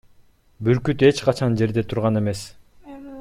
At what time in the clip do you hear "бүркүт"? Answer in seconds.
0.67-1.05